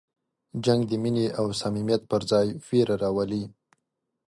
جنګ 0.65 0.81
د 0.87 0.91
مینې 1.03 1.27
او 1.39 1.45
صمیمیت 1.61 2.01
پر 2.09 2.21
ځای 2.31 2.47
وېره 2.67 2.95
راولي. 3.03 3.43